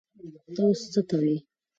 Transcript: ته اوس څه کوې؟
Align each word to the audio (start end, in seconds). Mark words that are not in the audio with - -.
ته 0.53 0.61
اوس 0.67 0.81
څه 0.93 1.01
کوې؟ 1.09 1.35